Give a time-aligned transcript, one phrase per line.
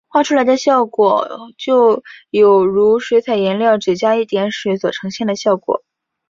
[0.07, 2.01] 画出来的效果就
[2.31, 5.83] 有如水彩颜料只加一点水所呈现的效果。